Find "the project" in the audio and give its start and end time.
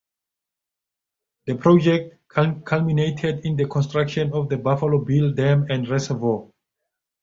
1.45-2.27